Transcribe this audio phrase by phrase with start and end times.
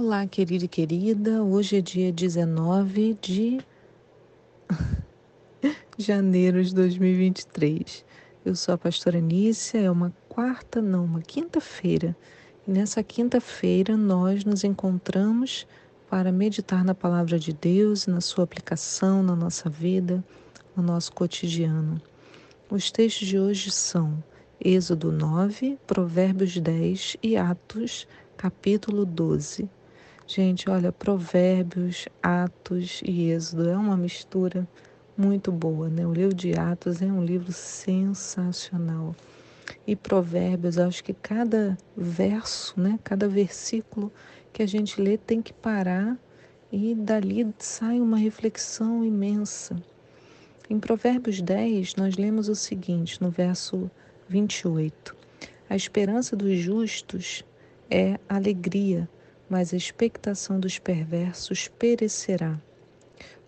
[0.00, 1.42] Olá, querido e querida.
[1.42, 3.58] Hoje é dia 19 de
[5.98, 8.04] janeiro de 2023.
[8.44, 12.16] Eu sou a pastora Nícia, é uma quarta, não, uma quinta-feira.
[12.64, 15.66] E nessa quinta-feira nós nos encontramos
[16.08, 20.24] para meditar na palavra de Deus e na sua aplicação na nossa vida,
[20.76, 22.00] no nosso cotidiano.
[22.70, 24.22] Os textos de hoje são
[24.64, 29.68] Êxodo 9, Provérbios 10 e Atos, capítulo 12.
[30.30, 34.68] Gente, olha, Provérbios, Atos e Êxodo é uma mistura
[35.16, 36.06] muito boa, né?
[36.06, 39.16] O livro de Atos é um livro sensacional.
[39.86, 44.12] E Provérbios, acho que cada verso, né, cada versículo
[44.52, 46.18] que a gente lê tem que parar
[46.70, 49.82] e dali sai uma reflexão imensa.
[50.68, 53.90] Em Provérbios 10, nós lemos o seguinte, no verso
[54.28, 55.16] 28.
[55.70, 57.42] A esperança dos justos
[57.90, 59.08] é alegria,
[59.48, 62.60] mas a expectação dos perversos perecerá.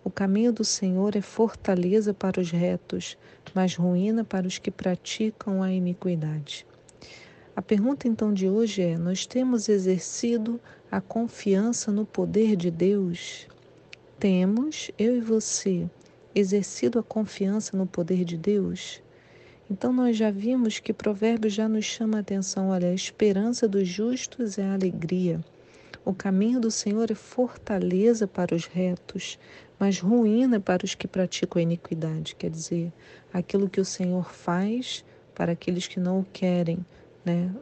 [0.03, 3.17] O caminho do Senhor é fortaleza para os retos,
[3.53, 6.65] mas ruína para os que praticam a iniquidade.
[7.55, 13.47] A pergunta então de hoje é: nós temos exercido a confiança no poder de Deus?
[14.17, 15.87] Temos, eu e você,
[16.33, 19.03] exercido a confiança no poder de Deus?
[19.69, 23.87] Então nós já vimos que Provérbios já nos chama a atenção, olha, a esperança dos
[23.87, 25.39] justos é a alegria.
[26.03, 29.37] O caminho do Senhor é fortaleza para os retos,
[29.79, 32.35] mas ruína para os que praticam a iniquidade.
[32.35, 32.91] Quer dizer,
[33.31, 36.83] aquilo que o Senhor faz para aqueles que não o querem,
[37.23, 37.53] né?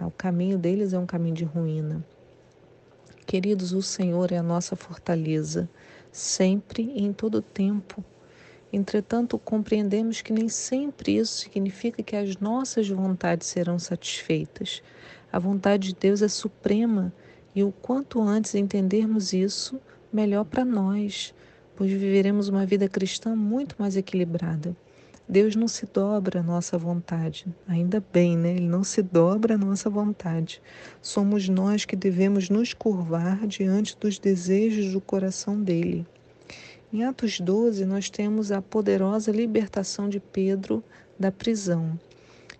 [0.00, 2.04] o caminho deles é um caminho de ruína.
[3.26, 5.68] Queridos, o Senhor é a nossa fortaleza,
[6.10, 8.04] sempre e em todo tempo.
[8.72, 14.82] Entretanto, compreendemos que nem sempre isso significa que as nossas vontades serão satisfeitas.
[15.32, 17.12] A vontade de Deus é suprema
[17.54, 19.80] e o quanto antes entendermos isso,
[20.12, 21.34] melhor para nós,
[21.76, 24.76] pois viveremos uma vida cristã muito mais equilibrada.
[25.28, 28.52] Deus não se dobra à nossa vontade, ainda bem, né?
[28.52, 30.60] Ele não se dobra à nossa vontade.
[31.00, 36.06] Somos nós que devemos nos curvar diante dos desejos do coração dele.
[36.92, 40.84] Em Atos 12, nós temos a poderosa libertação de Pedro
[41.18, 41.98] da prisão.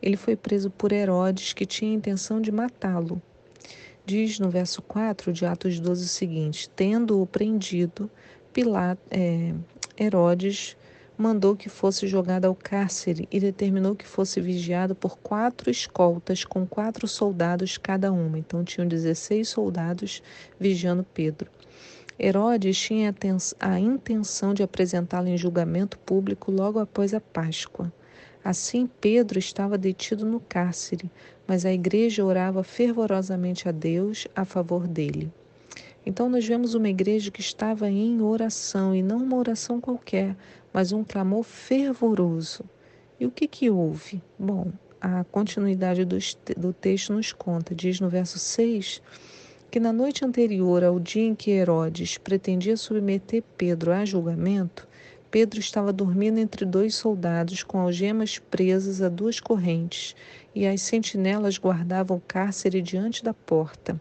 [0.01, 3.21] Ele foi preso por Herodes, que tinha a intenção de matá-lo.
[4.05, 8.11] Diz no verso 4 de Atos 12 o seguinte: Tendo-o prendido,
[8.53, 9.55] Pilato, é,
[9.97, 10.77] Herodes
[11.17, 16.67] mandou que fosse jogado ao cárcere e determinou que fosse vigiado por quatro escoltas com
[16.67, 18.37] quatro soldados cada uma.
[18.37, 20.21] Então tinham 16 soldados
[20.59, 21.49] vigiando Pedro.
[22.19, 23.15] Herodes tinha
[23.61, 27.93] a intenção de apresentá-lo em julgamento público logo após a Páscoa.
[28.45, 31.11] Assim, Pedro estava detido no cárcere,
[31.47, 35.33] mas a igreja orava fervorosamente a Deus a favor dele.
[36.05, 40.37] Então, nós vemos uma igreja que estava em oração, e não uma oração qualquer,
[40.73, 42.65] mas um clamor fervoroso.
[43.21, 44.21] E o que, que houve?
[44.37, 46.19] Bom, a continuidade do,
[46.57, 49.01] do texto nos conta, diz no verso 6
[49.73, 54.87] que na noite anterior ao dia em que Herodes pretendia submeter Pedro a julgamento,
[55.33, 60.15] Pedro estava dormindo entre dois soldados com algemas presas a duas correntes,
[60.55, 63.99] e as sentinelas guardavam o cárcere diante da porta.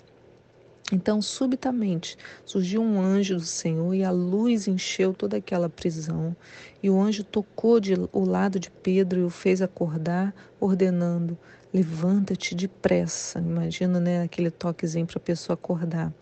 [0.91, 6.35] Então, subitamente, surgiu um anjo do Senhor e a luz encheu toda aquela prisão.
[6.83, 11.37] E o anjo tocou de, o lado de Pedro e o fez acordar, ordenando:
[11.73, 13.39] Levanta-te depressa.
[13.39, 16.13] Imagina, né, aquele toquezinho para a pessoa acordar.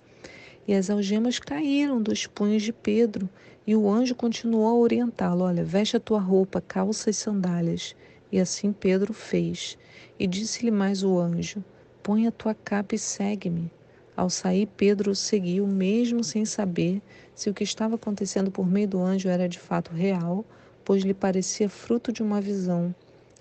[0.70, 3.28] E as algemas caíram dos punhos de Pedro,
[3.66, 7.96] e o anjo continuou a orientá-lo: Olha, veste a tua roupa, calça e sandálias.
[8.32, 9.80] E assim Pedro fez.
[10.20, 11.64] E disse-lhe mais o anjo:
[12.04, 13.72] Põe a tua capa e segue-me.
[14.16, 17.02] Ao sair, Pedro o seguiu, mesmo sem saber
[17.34, 20.46] se o que estava acontecendo por meio do anjo era de fato real,
[20.86, 22.94] pois lhe parecia fruto de uma visão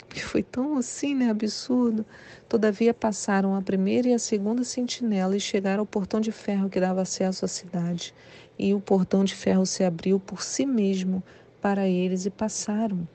[0.08, 2.05] que foi tão assim, né, absurdo.
[2.49, 6.81] Todavia passaram a primeira e a segunda sentinela e chegaram ao portão de ferro que
[6.81, 8.14] dava acesso à cidade.
[8.58, 11.22] E o portão de ferro se abriu por si mesmo
[11.60, 13.06] para eles e passaram.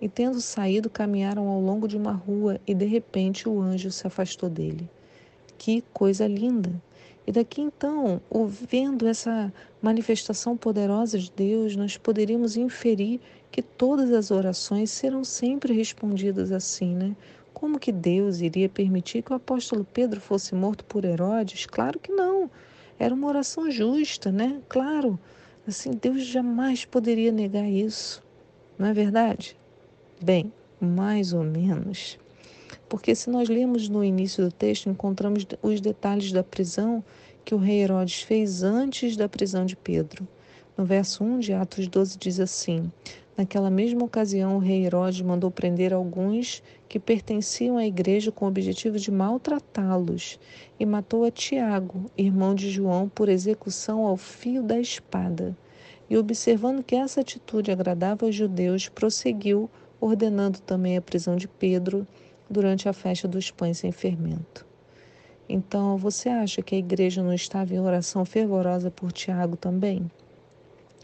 [0.00, 4.06] E tendo saído, caminharam ao longo de uma rua e de repente o anjo se
[4.06, 4.88] afastou dele.
[5.58, 6.72] Que coisa linda!
[7.26, 9.52] E daqui então, vendo essa
[9.82, 13.20] manifestação poderosa de Deus, nós poderíamos inferir
[13.50, 17.14] que todas as orações serão sempre respondidas assim, né?
[17.52, 21.66] Como que Deus iria permitir que o apóstolo Pedro fosse morto por Herodes?
[21.66, 22.50] Claro que não.
[22.98, 24.62] Era uma oração justa, né?
[24.68, 25.18] Claro.
[25.66, 28.22] Assim, Deus jamais poderia negar isso.
[28.78, 29.54] Não é verdade?
[30.22, 32.18] Bem, mais ou menos.
[32.88, 37.04] Porque se nós lemos no início do texto, encontramos os detalhes da prisão
[37.44, 40.26] que o rei Herodes fez antes da prisão de Pedro.
[40.76, 42.90] No verso 1 de Atos 12 diz assim:
[43.36, 48.48] Naquela mesma ocasião, o rei Herodes mandou prender alguns que pertenciam à igreja com o
[48.48, 50.40] objetivo de maltratá-los
[50.80, 55.56] e matou a Tiago, irmão de João, por execução ao fio da espada.
[56.08, 59.68] E observando que essa atitude agradava aos judeus, prosseguiu,
[60.00, 62.06] ordenando também a prisão de Pedro
[62.48, 64.66] durante a festa dos pães sem fermento.
[65.48, 70.10] Então, você acha que a igreja não estava em oração fervorosa por Tiago também?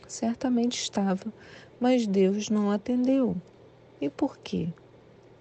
[0.06, 1.32] Certamente estava,
[1.81, 3.37] mas Deus não atendeu.
[4.00, 4.69] E por quê?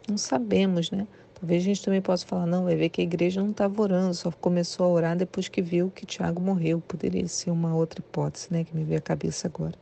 [0.08, 1.06] Não sabemos, né?
[1.34, 4.14] Talvez a gente também possa falar, não, vai ver que a igreja não estava orando,
[4.14, 6.80] só começou a orar depois que viu que Tiago morreu.
[6.80, 9.76] Poderia ser uma outra hipótese, né, que me veio à cabeça agora.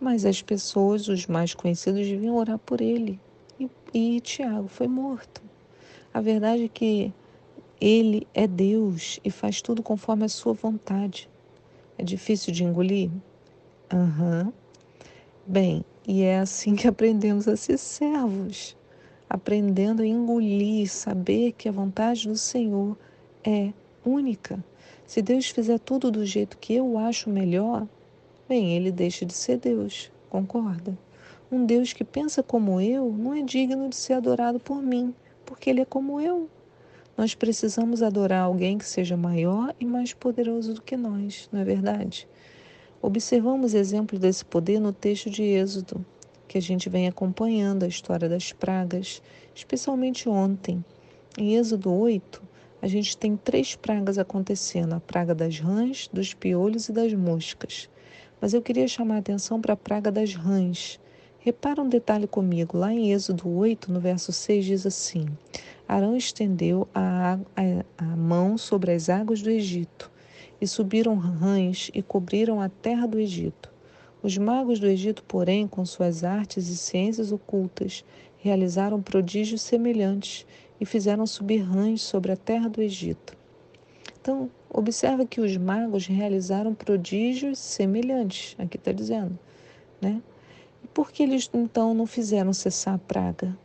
[0.00, 3.20] Mas as pessoas, os mais conhecidos, deviam orar por ele.
[3.94, 5.42] E, Tiago foi morto.
[6.14, 7.12] A verdade é que
[7.80, 11.28] ele é Deus e faz tudo conforme a sua vontade.
[11.98, 13.10] É difícil de engolir?
[13.92, 14.46] Aham.
[14.46, 14.52] Uhum.
[15.44, 18.76] Bem, e é assim que aprendemos a ser servos,
[19.28, 22.96] aprendendo a engolir, saber que a vontade do Senhor
[23.44, 23.72] é
[24.04, 24.64] única.
[25.06, 27.86] Se Deus fizer tudo do jeito que eu acho melhor,
[28.48, 30.96] bem, ele deixa de ser Deus, concorda?
[31.52, 35.14] Um Deus que pensa como eu não é digno de ser adorado por mim,
[35.44, 36.48] porque ele é como eu.
[37.14, 41.64] Nós precisamos adorar alguém que seja maior e mais poderoso do que nós, não é
[41.64, 42.26] verdade?
[43.02, 46.02] Observamos exemplos desse poder no texto de Êxodo,
[46.48, 49.20] que a gente vem acompanhando a história das pragas,
[49.54, 50.82] especialmente ontem.
[51.36, 52.42] Em Êxodo 8,
[52.80, 57.90] a gente tem três pragas acontecendo: a praga das rãs, dos piolhos e das moscas.
[58.40, 60.98] Mas eu queria chamar a atenção para a praga das rãs.
[61.44, 65.26] Repara um detalhe comigo, lá em Êxodo 8, no verso 6, diz assim:
[65.88, 70.08] Arão estendeu a, a, a mão sobre as águas do Egito,
[70.60, 73.72] e subiram rãs e cobriram a terra do Egito.
[74.22, 78.04] Os magos do Egito, porém, com suas artes e ciências ocultas,
[78.38, 80.46] realizaram prodígios semelhantes
[80.80, 83.36] e fizeram subir rãs sobre a terra do Egito.
[84.20, 89.36] Então, observa que os magos realizaram prodígios semelhantes, aqui está dizendo,
[90.00, 90.22] né?
[90.94, 93.56] Por que eles então não fizeram cessar a praga?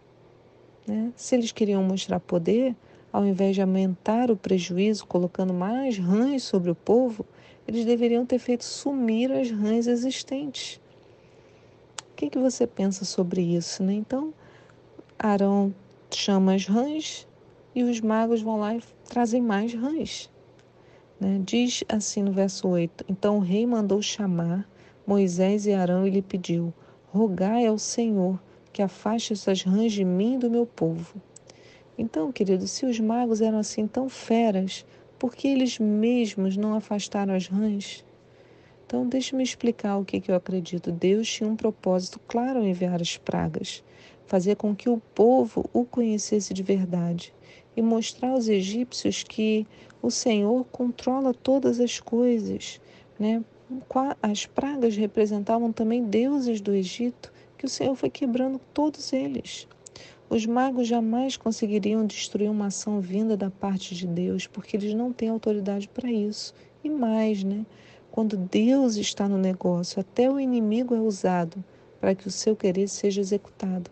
[0.87, 1.11] Né?
[1.15, 2.75] Se eles queriam mostrar poder,
[3.11, 7.25] ao invés de aumentar o prejuízo colocando mais rãs sobre o povo,
[7.67, 10.79] eles deveriam ter feito sumir as rãs existentes.
[12.11, 13.83] O que, que você pensa sobre isso?
[13.83, 13.93] Né?
[13.93, 14.33] Então,
[15.19, 15.73] Arão
[16.09, 17.27] chama as rãs
[17.75, 20.29] e os magos vão lá e trazem mais rãs.
[21.19, 21.41] Né?
[21.43, 24.67] Diz assim no verso 8: Então o rei mandou chamar
[25.05, 26.73] Moisés e Arão e lhe pediu:
[27.17, 28.39] Rogai ao Senhor
[28.71, 31.19] que afaste essas rãs de mim do meu povo.
[31.97, 34.85] Então, querido, se os magos eram assim tão feras,
[35.17, 38.05] por que eles mesmos não afastaram as rãs?
[38.85, 40.91] Então, deixe-me explicar o que, que eu acredito.
[40.91, 43.83] Deus tinha um propósito claro ao enviar as pragas,
[44.27, 47.33] fazer com que o povo o conhecesse de verdade
[47.75, 49.65] e mostrar aos egípcios que
[50.03, 52.79] o Senhor controla todas as coisas.
[53.17, 53.43] Né?
[54.21, 59.67] As pragas representavam também deuses do Egito que o Senhor foi quebrando todos eles.
[60.29, 65.11] Os magos jamais conseguiriam destruir uma ação vinda da parte de Deus, porque eles não
[65.11, 66.53] têm autoridade para isso.
[66.83, 67.65] E mais, né?
[68.11, 71.63] Quando Deus está no negócio, até o inimigo é usado
[71.99, 73.89] para que o seu querer seja executado.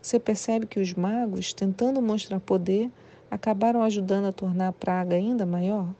[0.00, 2.90] Você percebe que os magos, tentando mostrar poder,
[3.30, 5.92] acabaram ajudando a tornar a praga ainda maior?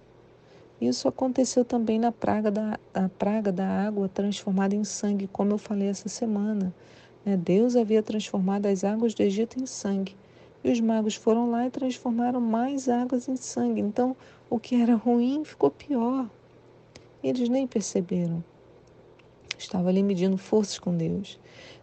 [0.81, 5.59] Isso aconteceu também na praga da, a praga da água transformada em sangue, como eu
[5.59, 6.75] falei essa semana.
[7.25, 7.37] Né?
[7.37, 10.15] Deus havia transformado as águas do Egito em sangue.
[10.63, 13.81] E os magos foram lá e transformaram mais águas em sangue.
[13.81, 14.15] Então,
[14.51, 16.29] o que era ruim ficou pior.
[17.23, 18.45] Eles nem perceberam.
[19.59, 21.41] Estava ali medindo forças com Deus.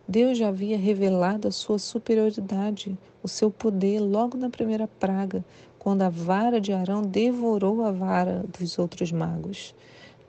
[0.08, 5.44] Deus já havia revelado a sua superioridade, o seu poder, logo na primeira praga,
[5.84, 9.76] quando a vara de Arão devorou a vara dos outros magos.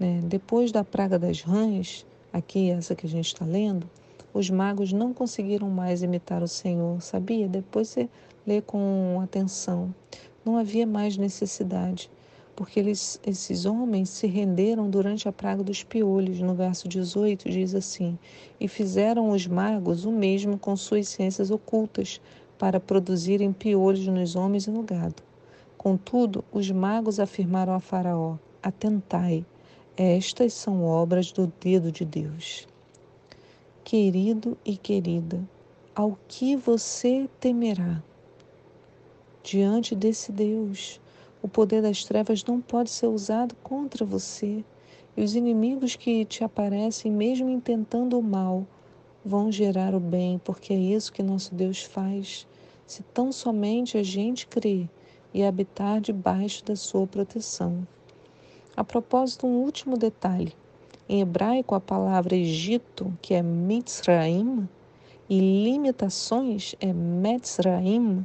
[0.00, 0.20] Né?
[0.24, 3.88] Depois da praga das rãs, aqui essa que a gente está lendo,
[4.32, 7.46] os magos não conseguiram mais imitar o Senhor, sabia?
[7.46, 8.08] Depois você
[8.44, 9.94] lê com atenção.
[10.44, 12.10] Não havia mais necessidade,
[12.56, 16.40] porque eles, esses homens se renderam durante a praga dos piolhos.
[16.40, 18.18] No verso 18 diz assim:
[18.58, 22.20] E fizeram os magos o mesmo com suas ciências ocultas,
[22.58, 25.22] para produzirem piolhos nos homens e no gado.
[25.84, 29.44] Contudo, os magos afirmaram a Faraó: Atentai,
[29.94, 32.66] estas são obras do dedo de Deus.
[33.84, 35.46] Querido e querida,
[35.94, 38.02] ao que você temerá
[39.42, 40.98] diante desse Deus?
[41.42, 44.64] O poder das trevas não pode ser usado contra você.
[45.14, 48.66] E os inimigos que te aparecem, mesmo intentando o mal,
[49.22, 52.46] vão gerar o bem, porque é isso que nosso Deus faz.
[52.86, 54.88] Se tão somente a gente crer
[55.34, 57.86] e habitar debaixo da sua proteção.
[58.76, 60.54] A propósito, um último detalhe.
[61.08, 64.68] Em hebraico, a palavra Egito, que é Mitzraim,
[65.28, 68.24] e limitações é Metzraim,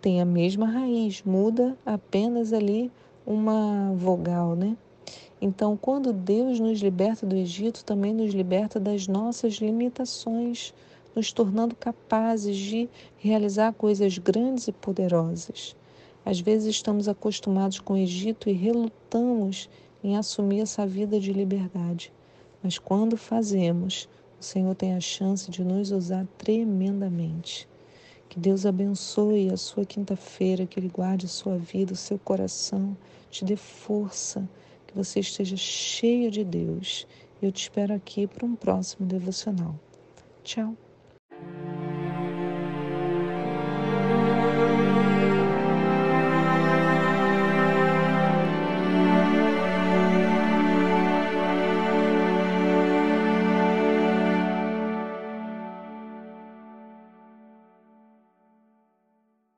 [0.00, 2.90] tem a mesma raiz, muda apenas ali
[3.26, 4.76] uma vogal, né?
[5.40, 10.74] Então, quando Deus nos liberta do Egito, também nos liberta das nossas limitações,
[11.14, 12.88] nos tornando capazes de
[13.18, 15.76] realizar coisas grandes e poderosas.
[16.24, 19.68] Às vezes estamos acostumados com o Egito e relutamos
[20.02, 22.12] em assumir essa vida de liberdade.
[22.62, 24.08] Mas quando fazemos,
[24.40, 27.68] o Senhor tem a chance de nos usar tremendamente.
[28.28, 32.96] Que Deus abençoe a sua quinta-feira, que Ele guarde a sua vida, o seu coração,
[33.30, 34.48] te dê força,
[34.86, 37.06] que você esteja cheio de Deus.
[37.42, 39.74] Eu te espero aqui para um próximo devocional.
[40.44, 40.76] Tchau.